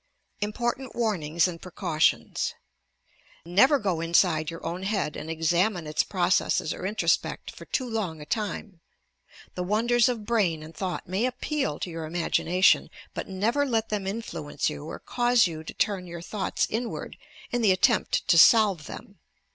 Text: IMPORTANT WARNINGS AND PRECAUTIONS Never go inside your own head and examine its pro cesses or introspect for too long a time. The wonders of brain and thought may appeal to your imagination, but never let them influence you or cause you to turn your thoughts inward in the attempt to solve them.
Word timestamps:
IMPORTANT 0.41 0.95
WARNINGS 0.95 1.47
AND 1.47 1.61
PRECAUTIONS 1.61 2.55
Never 3.45 3.77
go 3.77 4.01
inside 4.01 4.49
your 4.49 4.65
own 4.65 4.81
head 4.81 5.15
and 5.15 5.29
examine 5.29 5.85
its 5.85 6.01
pro 6.01 6.23
cesses 6.23 6.73
or 6.73 6.81
introspect 6.85 7.51
for 7.51 7.65
too 7.65 7.87
long 7.87 8.19
a 8.19 8.25
time. 8.25 8.81
The 9.53 9.61
wonders 9.61 10.09
of 10.09 10.25
brain 10.25 10.63
and 10.63 10.73
thought 10.75 11.07
may 11.07 11.27
appeal 11.27 11.77
to 11.81 11.91
your 11.91 12.05
imagination, 12.05 12.89
but 13.13 13.27
never 13.29 13.63
let 13.63 13.89
them 13.89 14.07
influence 14.07 14.71
you 14.71 14.85
or 14.85 14.97
cause 14.97 15.45
you 15.45 15.63
to 15.63 15.73
turn 15.75 16.07
your 16.07 16.23
thoughts 16.23 16.65
inward 16.71 17.15
in 17.51 17.61
the 17.61 17.71
attempt 17.71 18.27
to 18.29 18.39
solve 18.39 18.87
them. 18.87 19.19